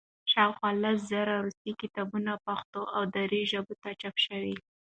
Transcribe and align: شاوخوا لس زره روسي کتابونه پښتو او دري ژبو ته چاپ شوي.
شاوخوا 0.31 0.69
لس 0.83 0.97
زره 1.11 1.35
روسي 1.45 1.71
کتابونه 1.81 2.31
پښتو 2.47 2.81
او 2.95 3.01
دري 3.15 3.41
ژبو 3.51 3.73
ته 3.81 3.89
چاپ 4.01 4.15
شوي. 4.25 4.55